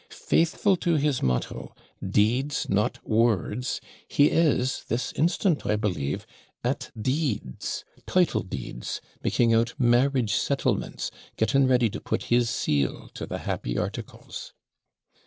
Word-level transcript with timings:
Faithful 0.31 0.75
to 0.77 0.95
his 0.95 1.21
motto, 1.21 1.75
"Deeds 2.03 2.67
not 2.67 3.07
words," 3.07 3.79
he 4.07 4.31
is 4.31 4.83
this 4.85 5.13
instant, 5.13 5.63
I 5.63 5.75
believe, 5.75 6.25
at 6.63 6.89
deeds, 6.99 7.85
title 8.07 8.41
deeds; 8.41 8.99
making 9.23 9.53
out 9.53 9.75
marriage 9.77 10.33
settlements, 10.33 11.11
getting 11.37 11.67
ready 11.67 11.87
to 11.91 12.01
put 12.01 12.23
his 12.33 12.49
seal 12.49 13.11
to 13.13 13.27
the 13.27 13.37
happy 13.37 13.77
articles.' 13.77 14.53